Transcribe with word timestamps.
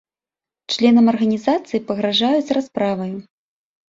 Членам 0.75 1.11
арганізацыі 1.13 1.81
пагражаюць 1.91 2.53
расправаю. 2.59 3.15